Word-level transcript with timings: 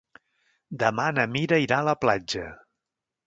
Demà 0.83 1.05
na 1.17 1.25
Mira 1.35 1.61
irà 1.65 1.81
a 1.81 1.85
la 1.91 1.95
platja. 2.05 2.47